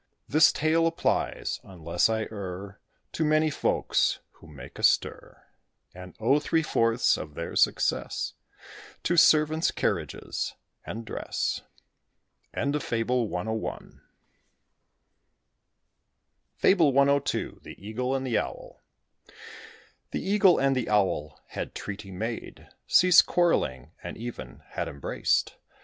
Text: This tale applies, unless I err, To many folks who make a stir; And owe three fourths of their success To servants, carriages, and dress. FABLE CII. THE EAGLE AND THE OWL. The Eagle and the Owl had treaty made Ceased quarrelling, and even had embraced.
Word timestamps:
This 0.27 0.51
tale 0.51 0.87
applies, 0.87 1.59
unless 1.63 2.09
I 2.09 2.21
err, 2.31 2.79
To 3.11 3.23
many 3.23 3.51
folks 3.51 4.17
who 4.31 4.47
make 4.47 4.79
a 4.79 4.81
stir; 4.81 5.43
And 5.93 6.15
owe 6.19 6.39
three 6.39 6.63
fourths 6.63 7.17
of 7.17 7.35
their 7.35 7.55
success 7.55 8.33
To 9.03 9.15
servants, 9.15 9.69
carriages, 9.69 10.55
and 10.87 11.05
dress. 11.05 11.61
FABLE 12.51 13.27
CII. 13.27 14.01
THE 17.61 17.75
EAGLE 17.87 18.15
AND 18.15 18.25
THE 18.25 18.37
OWL. 18.39 18.81
The 20.09 20.27
Eagle 20.31 20.57
and 20.59 20.75
the 20.75 20.89
Owl 20.89 21.39
had 21.49 21.75
treaty 21.75 22.09
made 22.09 22.67
Ceased 22.87 23.27
quarrelling, 23.27 23.91
and 24.01 24.17
even 24.17 24.63
had 24.69 24.87
embraced. 24.87 25.57